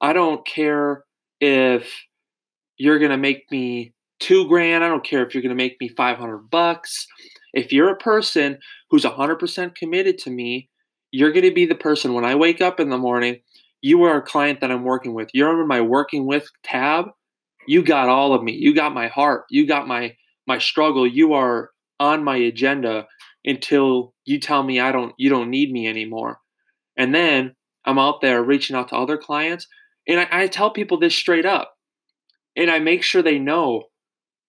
I 0.00 0.12
don't 0.12 0.44
care 0.44 1.04
if 1.40 1.94
you're 2.78 2.98
going 2.98 3.12
to 3.12 3.16
make 3.16 3.44
me 3.52 3.94
two 4.18 4.48
grand. 4.48 4.82
I 4.82 4.88
don't 4.88 5.04
care 5.04 5.24
if 5.24 5.34
you're 5.34 5.42
going 5.42 5.56
to 5.56 5.62
make 5.62 5.76
me 5.80 5.88
500 5.88 6.50
bucks. 6.50 7.06
If 7.52 7.72
you're 7.72 7.90
a 7.90 7.96
person 7.96 8.58
who's 8.90 9.04
100% 9.04 9.74
committed 9.76 10.18
to 10.18 10.30
me, 10.30 10.70
you're 11.12 11.30
going 11.30 11.44
to 11.44 11.54
be 11.54 11.66
the 11.66 11.74
person 11.76 12.14
when 12.14 12.24
I 12.24 12.34
wake 12.34 12.60
up 12.60 12.80
in 12.80 12.88
the 12.88 12.98
morning, 12.98 13.40
you 13.82 14.02
are 14.04 14.16
a 14.16 14.22
client 14.22 14.60
that 14.60 14.72
I'm 14.72 14.82
working 14.82 15.14
with. 15.14 15.28
You're 15.32 15.50
under 15.50 15.66
my 15.66 15.82
working 15.82 16.26
with 16.26 16.48
tab. 16.64 17.06
You 17.68 17.84
got 17.84 18.08
all 18.08 18.34
of 18.34 18.42
me. 18.42 18.52
You 18.52 18.74
got 18.74 18.94
my 18.94 19.08
heart. 19.08 19.44
You 19.50 19.66
got 19.66 19.86
my 19.86 20.16
my 20.46 20.58
struggle. 20.58 21.06
You 21.06 21.34
are 21.34 21.70
on 22.00 22.24
my 22.24 22.36
agenda 22.36 23.06
until 23.44 24.14
you 24.24 24.40
tell 24.40 24.62
me 24.62 24.80
I 24.80 24.90
don't 24.90 25.14
you 25.18 25.28
don't 25.28 25.50
need 25.50 25.70
me 25.70 25.86
anymore. 25.86 26.38
And 26.96 27.14
then 27.14 27.54
I'm 27.84 27.98
out 27.98 28.20
there 28.20 28.42
reaching 28.42 28.74
out 28.74 28.88
to 28.88 28.96
other 28.96 29.18
clients 29.18 29.66
and 30.08 30.20
I, 30.20 30.28
I 30.30 30.46
tell 30.46 30.70
people 30.70 30.98
this 30.98 31.14
straight 31.14 31.46
up 31.46 31.74
and 32.56 32.70
I 32.70 32.78
make 32.78 33.02
sure 33.02 33.22
they 33.22 33.38
know 33.38 33.84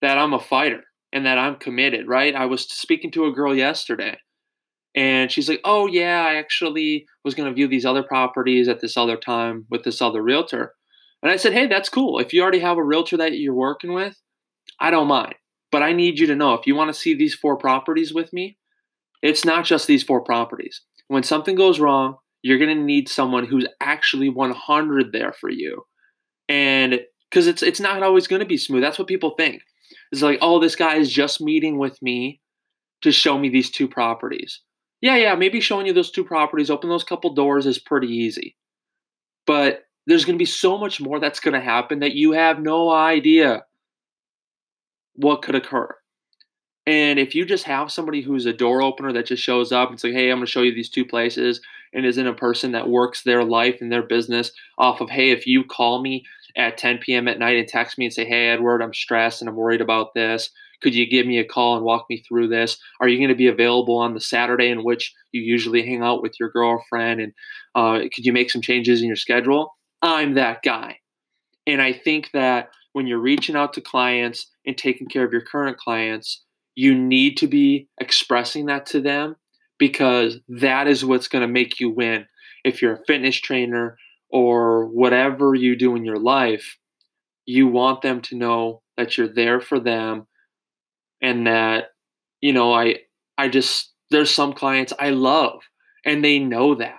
that 0.00 0.18
I'm 0.18 0.32
a 0.32 0.40
fighter 0.40 0.82
and 1.12 1.26
that 1.26 1.38
I'm 1.38 1.56
committed, 1.56 2.08
right? 2.08 2.34
I 2.34 2.46
was 2.46 2.62
speaking 2.62 3.10
to 3.12 3.26
a 3.26 3.32
girl 3.32 3.54
yesterday 3.54 4.16
And 4.94 5.30
she's 5.30 5.48
like, 5.48 5.60
"Oh 5.64 5.86
yeah, 5.86 6.24
I 6.28 6.34
actually 6.36 7.06
was 7.24 7.34
going 7.34 7.48
to 7.48 7.54
view 7.54 7.68
these 7.68 7.84
other 7.84 8.02
properties 8.02 8.68
at 8.68 8.80
this 8.80 8.96
other 8.96 9.16
time 9.16 9.66
with 9.70 9.84
this 9.84 10.00
other 10.00 10.22
realtor." 10.22 10.74
And 11.22 11.32
I 11.32 11.36
said, 11.36 11.52
"Hey, 11.52 11.66
that's 11.66 11.88
cool. 11.88 12.18
If 12.18 12.32
you 12.32 12.42
already 12.42 12.60
have 12.60 12.78
a 12.78 12.84
realtor 12.84 13.16
that 13.16 13.38
you're 13.38 13.54
working 13.54 13.92
with, 13.92 14.20
I 14.80 14.90
don't 14.90 15.08
mind. 15.08 15.34
But 15.72 15.82
I 15.82 15.92
need 15.92 16.18
you 16.18 16.26
to 16.28 16.36
know 16.36 16.54
if 16.54 16.66
you 16.66 16.74
want 16.76 16.94
to 16.94 17.00
see 17.00 17.14
these 17.14 17.34
four 17.34 17.56
properties 17.56 18.14
with 18.14 18.32
me, 18.32 18.58
it's 19.22 19.44
not 19.44 19.64
just 19.64 19.86
these 19.86 20.04
four 20.04 20.22
properties. 20.22 20.82
When 21.08 21.22
something 21.22 21.56
goes 21.56 21.80
wrong, 21.80 22.16
you're 22.42 22.58
going 22.58 22.76
to 22.76 22.84
need 22.84 23.08
someone 23.08 23.46
who's 23.46 23.66
actually 23.80 24.28
100 24.28 25.12
there 25.12 25.32
for 25.32 25.50
you. 25.50 25.82
And 26.48 27.00
because 27.30 27.46
it's 27.46 27.62
it's 27.62 27.80
not 27.80 28.02
always 28.02 28.28
going 28.28 28.40
to 28.40 28.46
be 28.46 28.56
smooth. 28.56 28.82
That's 28.82 28.98
what 28.98 29.08
people 29.08 29.30
think. 29.30 29.62
It's 30.12 30.22
like, 30.22 30.38
"Oh, 30.40 30.60
this 30.60 30.76
guy 30.76 30.96
is 30.96 31.12
just 31.12 31.40
meeting 31.40 31.78
with 31.78 32.00
me 32.00 32.40
to 33.02 33.10
show 33.10 33.38
me 33.38 33.48
these 33.48 33.70
two 33.70 33.88
properties." 33.88 34.60
Yeah, 35.04 35.16
yeah, 35.16 35.34
maybe 35.34 35.60
showing 35.60 35.84
you 35.86 35.92
those 35.92 36.10
two 36.10 36.24
properties, 36.24 36.70
open 36.70 36.88
those 36.88 37.04
couple 37.04 37.34
doors 37.34 37.66
is 37.66 37.78
pretty 37.78 38.06
easy. 38.08 38.56
But 39.46 39.84
there's 40.06 40.24
going 40.24 40.36
to 40.38 40.42
be 40.42 40.46
so 40.46 40.78
much 40.78 41.00
more 41.00 41.20
that's 41.20 41.40
going 41.40 41.54
to 41.54 41.60
happen 41.60 42.00
that 42.00 42.14
you 42.14 42.32
have 42.32 42.60
no 42.60 42.90
idea 42.90 43.66
what 45.16 45.42
could 45.42 45.54
occur. 45.54 45.94
And 46.86 47.18
if 47.18 47.34
you 47.34 47.44
just 47.46 47.64
have 47.64 47.92
somebody 47.92 48.22
who's 48.22 48.46
a 48.46 48.52
door 48.52 48.82
opener 48.82 49.12
that 49.12 49.26
just 49.26 49.42
shows 49.42 49.72
up 49.72 49.90
and 49.90 50.00
say, 50.00 50.12
"Hey, 50.12 50.30
I'm 50.30 50.38
going 50.38 50.46
to 50.46 50.52
show 50.52 50.62
you 50.62 50.74
these 50.74 50.90
two 50.90 51.04
places," 51.04 51.60
and 51.94 52.06
isn't 52.06 52.26
a 52.26 52.34
person 52.34 52.72
that 52.72 52.88
works 52.88 53.22
their 53.22 53.44
life 53.44 53.80
and 53.82 53.92
their 53.92 54.02
business 54.02 54.52
off 54.78 55.00
of, 55.00 55.10
"Hey, 55.10 55.30
if 55.30 55.46
you 55.46 55.64
call 55.64 56.02
me 56.02 56.24
at 56.56 56.78
10 56.78 57.14
p.m. 57.14 57.28
at 57.28 57.38
night 57.38 57.58
and 57.58 57.68
text 57.68 57.98
me 57.98 58.06
and 58.06 58.14
say, 58.14 58.24
"Hey, 58.24 58.48
Edward, 58.48 58.82
I'm 58.82 58.94
stressed 58.94 59.42
and 59.42 59.48
I'm 59.50 59.56
worried 59.56 59.82
about 59.82 60.14
this. 60.14 60.50
Could 60.82 60.94
you 60.94 61.08
give 61.08 61.26
me 61.26 61.38
a 61.38 61.44
call 61.44 61.76
and 61.76 61.84
walk 61.84 62.06
me 62.10 62.22
through 62.26 62.48
this? 62.48 62.78
Are 63.00 63.08
you 63.08 63.18
going 63.18 63.28
to 63.28 63.34
be 63.34 63.46
available 63.46 63.96
on 63.98 64.14
the 64.14 64.20
Saturday 64.20 64.68
in 64.68 64.84
which 64.84 65.14
you 65.32 65.42
usually 65.42 65.84
hang 65.84 66.02
out 66.02 66.22
with 66.22 66.34
your 66.38 66.50
girlfriend? 66.50 67.20
And 67.20 67.32
uh, 67.74 68.00
could 68.14 68.24
you 68.24 68.32
make 68.32 68.50
some 68.50 68.62
changes 68.62 69.00
in 69.00 69.06
your 69.06 69.16
schedule?" 69.16 69.72
I'm 70.02 70.34
that 70.34 70.62
guy, 70.62 70.98
and 71.66 71.80
I 71.80 71.92
think 71.92 72.30
that 72.32 72.70
when 72.92 73.06
you're 73.06 73.18
reaching 73.18 73.56
out 73.56 73.72
to 73.74 73.80
clients 73.80 74.50
and 74.66 74.76
taking 74.76 75.08
care 75.08 75.24
of 75.24 75.32
your 75.32 75.40
current 75.42 75.78
clients, 75.78 76.42
you 76.74 76.94
need 76.94 77.36
to 77.38 77.46
be 77.46 77.88
expressing 78.00 78.66
that 78.66 78.86
to 78.86 79.00
them 79.00 79.36
because 79.78 80.38
that 80.48 80.86
is 80.86 81.04
what's 81.04 81.28
going 81.28 81.42
to 81.42 81.52
make 81.52 81.80
you 81.80 81.90
win. 81.90 82.26
If 82.64 82.80
you're 82.80 82.94
a 82.94 83.04
fitness 83.06 83.36
trainer 83.36 83.98
or 84.30 84.86
whatever 84.86 85.54
you 85.54 85.76
do 85.76 85.96
in 85.96 86.04
your 86.04 86.18
life, 86.18 86.78
you 87.46 87.68
want 87.68 88.02
them 88.02 88.20
to 88.22 88.36
know 88.36 88.82
that 88.96 89.18
you're 89.18 89.32
there 89.32 89.60
for 89.60 89.78
them 89.78 90.26
and 91.22 91.46
that 91.46 91.86
you 92.40 92.52
know 92.52 92.72
I 92.72 92.96
I 93.38 93.48
just 93.48 93.92
there's 94.10 94.30
some 94.30 94.52
clients 94.52 94.92
I 94.98 95.10
love 95.10 95.60
and 96.04 96.24
they 96.24 96.38
know 96.38 96.74
that. 96.74 96.98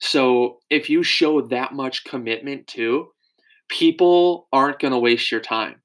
So 0.00 0.58
if 0.70 0.88
you 0.88 1.02
show 1.02 1.42
that 1.42 1.74
much 1.74 2.04
commitment 2.04 2.66
to 2.68 3.08
people 3.70 4.48
aren't 4.52 4.80
going 4.80 4.92
to 4.92 4.98
waste 4.98 5.30
your 5.30 5.40
time. 5.40 5.76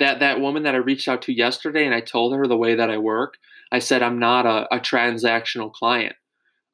That 0.00 0.20
that 0.20 0.40
woman 0.40 0.64
that 0.64 0.74
I 0.74 0.78
reached 0.78 1.06
out 1.06 1.22
to 1.22 1.32
yesterday 1.32 1.84
and 1.84 1.94
I 1.94 2.00
told 2.00 2.34
her 2.34 2.48
the 2.48 2.56
way 2.56 2.74
that 2.74 2.90
I 2.90 2.98
work, 2.98 3.34
I 3.70 3.78
said 3.78 4.02
I'm 4.02 4.18
not 4.18 4.46
a, 4.46 4.74
a 4.74 4.80
transactional 4.80 5.72
client 5.72 6.16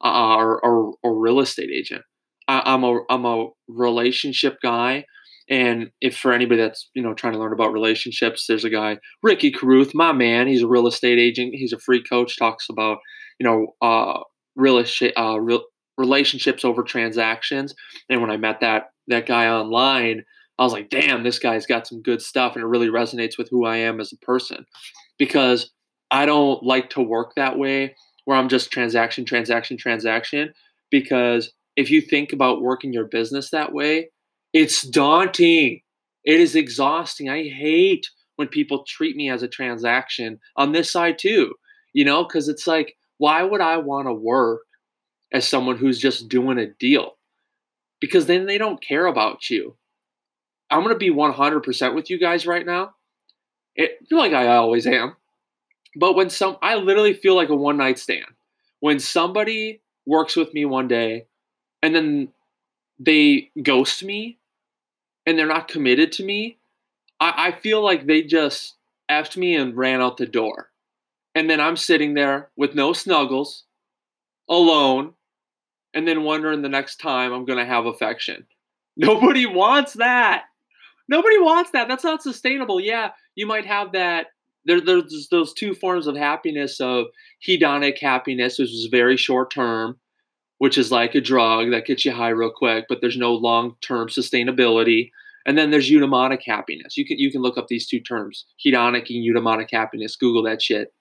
uh, 0.03 0.35
or, 0.35 0.65
or, 0.65 0.93
or 1.03 1.19
real 1.19 1.39
estate 1.39 1.69
agent. 1.71 2.01
I, 2.47 2.59
I, 2.59 2.73
am 2.73 2.83
a 2.83 3.01
I'm 3.09 3.25
a 3.25 3.49
relationship 3.67 4.57
guy. 4.63 5.05
And 5.49 5.91
if 6.01 6.17
for 6.17 6.33
anybody 6.33 6.61
that's 6.61 6.89
you 6.93 7.01
know 7.01 7.13
trying 7.13 7.33
to 7.33 7.39
learn 7.39 7.53
about 7.53 7.73
relationships, 7.73 8.45
there's 8.47 8.65
a 8.65 8.69
guy 8.69 8.97
Ricky 9.23 9.51
Carruth, 9.51 9.93
my 9.93 10.11
man. 10.11 10.47
He's 10.47 10.63
a 10.63 10.67
real 10.67 10.87
estate 10.87 11.19
agent. 11.19 11.55
He's 11.55 11.73
a 11.73 11.79
free 11.79 12.03
coach. 12.03 12.37
Talks 12.37 12.69
about 12.69 12.99
you 13.39 13.45
know 13.45 13.75
uh, 13.81 14.19
real 14.55 14.77
estate, 14.77 15.13
uh, 15.17 15.39
real, 15.39 15.63
relationships 15.97 16.65
over 16.65 16.83
transactions. 16.83 17.73
And 18.09 18.21
when 18.21 18.31
I 18.31 18.37
met 18.37 18.59
that 18.61 18.91
that 19.07 19.25
guy 19.25 19.47
online, 19.47 20.23
I 20.59 20.63
was 20.63 20.73
like, 20.73 20.89
damn, 20.89 21.23
this 21.23 21.39
guy's 21.39 21.65
got 21.65 21.87
some 21.87 22.01
good 22.01 22.21
stuff, 22.21 22.55
and 22.55 22.63
it 22.63 22.67
really 22.67 22.89
resonates 22.89 23.37
with 23.37 23.49
who 23.49 23.65
I 23.65 23.77
am 23.77 23.99
as 23.99 24.13
a 24.13 24.25
person. 24.25 24.65
Because 25.17 25.71
I 26.11 26.25
don't 26.25 26.63
like 26.63 26.89
to 26.91 27.01
work 27.01 27.33
that 27.35 27.57
way, 27.57 27.95
where 28.25 28.37
I'm 28.37 28.49
just 28.49 28.71
transaction, 28.71 29.25
transaction, 29.25 29.77
transaction. 29.77 30.53
Because 30.89 31.51
if 31.75 31.89
you 31.89 32.01
think 32.01 32.33
about 32.33 32.61
working 32.61 32.93
your 32.93 33.05
business 33.05 33.49
that 33.51 33.73
way, 33.73 34.09
it's 34.53 34.81
daunting. 34.81 35.81
It 36.23 36.39
is 36.39 36.55
exhausting. 36.55 37.29
I 37.29 37.43
hate 37.43 38.07
when 38.35 38.47
people 38.47 38.83
treat 38.87 39.15
me 39.15 39.29
as 39.29 39.43
a 39.43 39.47
transaction 39.47 40.39
on 40.55 40.71
this 40.71 40.91
side 40.91 41.19
too, 41.19 41.53
you 41.93 42.05
know, 42.05 42.23
because 42.23 42.49
it's 42.49 42.67
like, 42.67 42.95
why 43.17 43.43
would 43.43 43.61
I 43.61 43.77
want 43.77 44.07
to 44.07 44.13
work 44.13 44.61
as 45.31 45.47
someone 45.47 45.77
who's 45.77 45.99
just 45.99 46.27
doing 46.27 46.57
a 46.57 46.67
deal? 46.67 47.17
Because 47.99 48.25
then 48.25 48.45
they 48.45 48.57
don't 48.57 48.83
care 48.83 49.05
about 49.05 49.49
you. 49.49 49.77
I'm 50.69 50.83
going 50.83 50.95
to 50.95 50.97
be 50.97 51.11
100% 51.11 51.95
with 51.95 52.09
you 52.09 52.17
guys 52.17 52.47
right 52.47 52.65
now. 52.65 52.95
It, 53.75 53.99
feel 54.09 54.17
like 54.17 54.33
I 54.33 54.47
always 54.47 54.87
am. 54.87 55.15
But 55.95 56.15
when 56.15 56.29
some, 56.29 56.57
I 56.61 56.75
literally 56.75 57.13
feel 57.13 57.35
like 57.35 57.49
a 57.49 57.55
one 57.55 57.77
night 57.77 57.99
stand. 57.99 58.25
When 58.79 58.99
somebody 58.99 59.81
works 60.05 60.35
with 60.35 60.53
me 60.53 60.65
one 60.65 60.87
day 60.87 61.27
and 61.83 61.93
then 61.93 62.29
they 62.99 63.51
ghost 63.61 64.03
me 64.03 64.39
and 65.25 65.37
they're 65.37 65.47
not 65.47 65.67
committed 65.67 66.11
to 66.13 66.23
me, 66.23 66.57
I, 67.19 67.47
I 67.47 67.51
feel 67.51 67.83
like 67.83 68.05
they 68.05 68.23
just 68.23 68.75
effed 69.09 69.37
me 69.37 69.55
and 69.55 69.75
ran 69.75 70.01
out 70.01 70.17
the 70.17 70.25
door. 70.25 70.69
And 71.35 71.49
then 71.49 71.61
I'm 71.61 71.77
sitting 71.77 72.13
there 72.13 72.49
with 72.57 72.75
no 72.75 72.93
snuggles, 72.93 73.63
alone, 74.49 75.13
and 75.93 76.07
then 76.07 76.23
wondering 76.23 76.61
the 76.61 76.69
next 76.69 76.97
time 76.97 77.31
I'm 77.31 77.45
going 77.45 77.59
to 77.59 77.65
have 77.65 77.85
affection. 77.85 78.45
Nobody 78.97 79.45
wants 79.45 79.93
that. 79.93 80.43
Nobody 81.07 81.39
wants 81.39 81.71
that. 81.71 81.87
That's 81.87 82.03
not 82.03 82.21
sustainable. 82.23 82.79
Yeah, 82.79 83.11
you 83.35 83.45
might 83.45 83.65
have 83.65 83.93
that. 83.93 84.27
There, 84.65 84.79
there's 84.79 85.27
those 85.29 85.53
two 85.53 85.73
forms 85.73 86.07
of 86.07 86.15
happiness 86.15 86.79
of 86.79 87.07
hedonic 87.45 87.99
happiness, 87.99 88.59
which 88.59 88.69
is 88.69 88.87
very 88.91 89.17
short 89.17 89.51
term, 89.51 89.97
which 90.61 90.77
is 90.77 90.91
like 90.91 91.15
a 91.15 91.21
drug 91.21 91.71
that 91.71 91.85
gets 91.85 92.05
you 92.05 92.11
high 92.11 92.29
real 92.29 92.51
quick, 92.55 92.85
but 92.87 93.01
there's 93.01 93.17
no 93.17 93.33
long 93.33 93.75
term 93.81 94.07
sustainability. 94.07 95.09
And 95.43 95.57
then 95.57 95.71
there's 95.71 95.89
eudaimonic 95.89 96.43
happiness. 96.45 96.97
You 96.97 97.05
can 97.05 97.17
you 97.17 97.31
can 97.31 97.41
look 97.41 97.57
up 97.57 97.67
these 97.67 97.87
two 97.87 97.99
terms, 97.99 98.45
hedonic 98.63 99.09
and 99.09 99.25
eudaimonic 99.25 99.69
happiness. 99.71 100.15
Google 100.15 100.43
that 100.43 100.61
shit. 100.61 100.93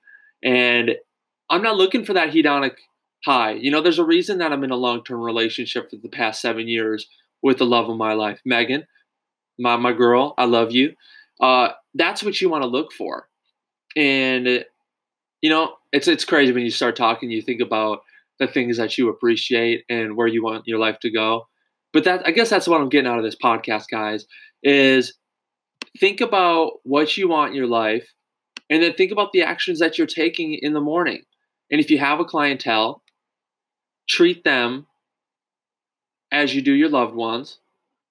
And 0.43 0.93
I'm 1.51 1.63
not 1.63 1.77
looking 1.77 2.07
for 2.07 2.15
that 2.15 2.31
hedonic 2.31 2.77
high. 3.25 3.53
You 3.53 3.71
know, 3.71 3.83
there's 3.83 3.99
a 3.99 4.05
reason 4.05 4.39
that 4.39 4.53
I'm 4.53 4.65
in 4.65 4.71
a 4.71 4.77
long 4.77 5.05
term 5.05 5.21
relationship 5.21 5.91
for 5.91 5.97
the 5.97 6.09
past 6.09 6.41
seven 6.41 6.67
years 6.67 7.07
with 7.43 7.59
the 7.59 7.67
love 7.67 7.89
of 7.91 7.99
my 7.99 8.15
life, 8.15 8.41
Megan 8.47 8.87
my 9.61 9.77
my 9.77 9.93
girl, 9.93 10.35
I 10.39 10.47
love 10.47 10.73
you. 10.73 10.95
Uh, 11.41 11.69
that's 11.95 12.23
what 12.23 12.41
you 12.41 12.49
want 12.49 12.63
to 12.63 12.69
look 12.69 12.93
for, 12.93 13.29
and 13.97 14.65
you 15.43 15.51
know 15.51 15.75
it's 15.93 16.09
it's 16.09 16.25
crazy 16.25 16.53
when 16.53 16.65
you 16.65 16.71
start 16.71 16.97
talking. 16.97 17.31
You 17.31 17.43
think 17.43 17.61
about 17.61 18.01
the 18.41 18.49
things 18.49 18.79
that 18.79 18.99
you 18.99 19.09
appreciate 19.09 19.85
and 19.89 20.17
where 20.17 20.27
you 20.27 20.43
want 20.43 20.67
your 20.67 20.81
life 20.81 20.99
to 21.01 21.11
go. 21.11 21.47
But 21.93 22.05
that 22.05 22.27
I 22.27 22.33
guess 22.33 22.51
that's 22.51 22.67
what 22.67 22.81
I'm 22.81 22.89
getting 22.89 23.09
out 23.09 23.19
of 23.19 23.25
this 23.25 23.37
podcast, 23.37 23.85
guys. 23.91 24.27
Is 24.65 25.15
think 25.99 26.21
about 26.21 26.81
what 26.83 27.17
you 27.17 27.29
want 27.29 27.51
in 27.51 27.57
your 27.57 27.69
life, 27.69 28.13
and 28.69 28.83
then 28.83 28.95
think 28.95 29.13
about 29.13 29.31
the 29.33 29.43
actions 29.43 29.79
that 29.79 29.99
you're 29.99 30.07
taking 30.09 30.55
in 30.55 30.73
the 30.73 30.81
morning. 30.81 31.23
And 31.71 31.81
if 31.81 31.91
you 31.91 31.99
have 31.99 32.19
a 32.19 32.25
clientele, 32.25 33.03
treat 34.09 34.43
them 34.43 34.89
as 36.33 36.55
you 36.55 36.63
do 36.63 36.73
your 36.73 36.89
loved 36.89 37.15
ones 37.15 37.61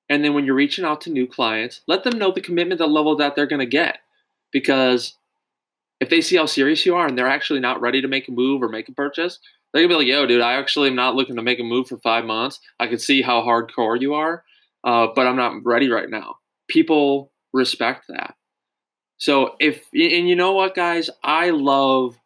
and 0.10 0.26
then 0.26 0.34
when 0.34 0.46
you're 0.46 0.56
reaching 0.56 0.84
out 0.84 1.02
to 1.02 1.12
new 1.12 1.28
clients, 1.28 1.82
let 1.88 2.04
them 2.04 2.18
know 2.18 2.32
the 2.32 2.42
commitment, 2.42 2.80
the 2.80 2.88
level 2.88 3.16
that 3.18 3.36
they're 3.36 3.46
going 3.46 3.60
to 3.60 3.66
get. 3.66 4.00
Because 4.52 5.16
if 6.00 6.10
they 6.10 6.22
see 6.22 6.36
how 6.36 6.48
serious 6.48 6.86
you 6.86 6.96
are 6.96 7.06
and 7.06 7.18
they're 7.18 7.28
actually 7.28 7.60
not 7.60 7.80
ready 7.80 8.02
to 8.02 8.08
make 8.08 8.28
a 8.28 8.32
move 8.32 8.64
or 8.64 8.70
make 8.70 8.90
a 8.90 8.94
purchase, 8.94 9.40
they're 9.74 9.84
to 9.84 9.88
be 9.88 9.96
like, 9.96 10.08
yo, 10.08 10.26
dude, 10.26 10.42
I 10.42 10.54
actually 10.54 10.90
am 10.90 10.96
not 10.96 11.16
looking 11.16 11.36
to 11.36 11.44
make 11.44 11.60
a 11.60 11.64
move 11.64 11.88
for 11.88 11.98
five 11.98 12.26
months. 12.26 12.60
I 12.80 12.88
can 12.88 13.00
see 13.00 13.22
how 13.22 13.42
hardcore 13.42 14.00
you 14.00 14.16
are, 14.16 14.44
uh, 14.84 15.08
but 15.16 15.28
I'm 15.28 15.36
not 15.36 15.64
ready 15.64 15.90
right 15.90 16.10
now. 16.10 16.36
People 16.68 17.32
respect 17.54 18.06
that. 18.10 18.36
So 19.18 19.56
if, 19.60 19.86
and 19.94 20.30
you 20.30 20.36
know 20.36 20.54
what, 20.54 20.76
guys, 20.76 21.10
I 21.24 21.52
love 21.52 22.18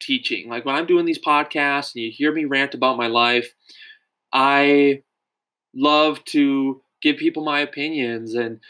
teaching. 0.00 0.48
Like 0.48 0.64
when 0.64 0.74
I'm 0.74 0.86
doing 0.86 1.04
these 1.04 1.20
podcasts 1.20 1.94
and 1.94 2.02
you 2.04 2.10
hear 2.10 2.32
me 2.32 2.44
rant 2.44 2.74
about 2.74 2.96
my 2.96 3.08
life, 3.08 3.54
I 4.32 5.02
love 5.74 6.24
to 6.26 6.82
give 7.02 7.16
people 7.16 7.44
my 7.44 7.60
opinions 7.60 8.34
and 8.34 8.60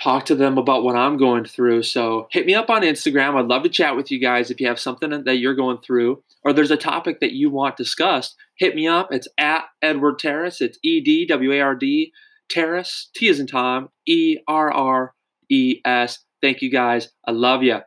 talk 0.00 0.26
to 0.26 0.34
them 0.34 0.58
about 0.58 0.82
what 0.82 0.96
I'm 0.96 1.16
going 1.16 1.44
through. 1.44 1.82
So 1.84 2.28
hit 2.30 2.46
me 2.46 2.54
up 2.54 2.68
on 2.68 2.82
Instagram. 2.82 3.36
I'd 3.36 3.46
love 3.46 3.62
to 3.62 3.68
chat 3.68 3.96
with 3.96 4.10
you 4.10 4.18
guys 4.18 4.50
if 4.50 4.60
you 4.60 4.66
have 4.66 4.80
something 4.80 5.24
that 5.24 5.36
you're 5.36 5.54
going 5.54 5.78
through 5.78 6.22
or 6.44 6.52
there's 6.52 6.70
a 6.70 6.76
topic 6.76 7.20
that 7.20 7.32
you 7.32 7.50
want 7.50 7.76
discussed. 7.76 8.34
Hit 8.56 8.74
me 8.74 8.86
up. 8.86 9.08
It's 9.10 9.28
at 9.38 9.64
Edward 9.82 10.18
Terres. 10.18 10.60
It's 10.60 10.78
E 10.82 11.00
D 11.00 11.26
W 11.26 11.52
A 11.52 11.60
R 11.60 11.74
D 11.74 12.12
Terres. 12.52 13.06
T 13.14 13.28
is 13.28 13.40
in 13.40 13.46
Tom. 13.46 13.88
E 14.06 14.38
R 14.48 14.72
R 14.72 15.14
E 15.50 15.80
S. 15.84 16.18
Thank 16.42 16.62
you 16.62 16.70
guys. 16.70 17.08
I 17.26 17.32
love 17.32 17.62
you. 17.62 17.80